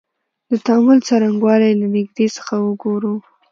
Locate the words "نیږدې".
1.95-2.27